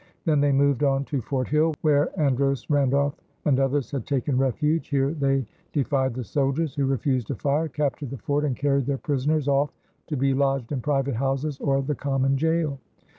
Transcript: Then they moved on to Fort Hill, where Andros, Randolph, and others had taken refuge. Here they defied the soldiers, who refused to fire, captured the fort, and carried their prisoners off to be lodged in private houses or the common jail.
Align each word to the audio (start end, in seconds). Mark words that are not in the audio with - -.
Then 0.25 0.41
they 0.41 0.51
moved 0.51 0.81
on 0.81 1.05
to 1.05 1.21
Fort 1.21 1.47
Hill, 1.49 1.75
where 1.81 2.09
Andros, 2.19 2.67
Randolph, 2.71 3.13
and 3.45 3.59
others 3.59 3.91
had 3.91 4.07
taken 4.07 4.35
refuge. 4.35 4.87
Here 4.87 5.11
they 5.13 5.45
defied 5.73 6.15
the 6.15 6.23
soldiers, 6.23 6.73
who 6.73 6.87
refused 6.87 7.27
to 7.27 7.35
fire, 7.35 7.67
captured 7.67 8.09
the 8.09 8.17
fort, 8.17 8.43
and 8.43 8.55
carried 8.57 8.87
their 8.87 8.97
prisoners 8.97 9.47
off 9.47 9.69
to 10.07 10.17
be 10.17 10.33
lodged 10.33 10.71
in 10.71 10.81
private 10.81 11.17
houses 11.17 11.59
or 11.59 11.83
the 11.83 11.93
common 11.93 12.35
jail. 12.35 12.79